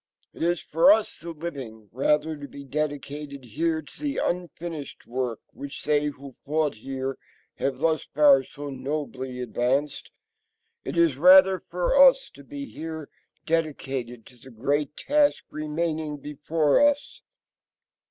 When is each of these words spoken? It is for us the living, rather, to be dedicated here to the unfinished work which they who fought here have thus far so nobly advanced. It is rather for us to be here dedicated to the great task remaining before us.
It 0.33 0.41
is 0.41 0.59
for 0.59 0.91
us 0.91 1.19
the 1.19 1.29
living, 1.29 1.87
rather, 1.91 2.35
to 2.35 2.47
be 2.47 2.63
dedicated 2.63 3.45
here 3.45 3.83
to 3.83 3.99
the 4.01 4.17
unfinished 4.17 5.05
work 5.05 5.41
which 5.53 5.83
they 5.85 6.05
who 6.07 6.33
fought 6.43 6.73
here 6.73 7.19
have 7.57 7.77
thus 7.77 8.01
far 8.05 8.41
so 8.41 8.71
nobly 8.71 9.39
advanced. 9.41 10.09
It 10.83 10.97
is 10.97 11.17
rather 11.17 11.59
for 11.59 11.95
us 11.95 12.31
to 12.33 12.43
be 12.43 12.65
here 12.65 13.09
dedicated 13.45 14.25
to 14.25 14.37
the 14.37 14.49
great 14.49 14.97
task 14.97 15.43
remaining 15.51 16.17
before 16.17 16.81
us. 16.81 17.21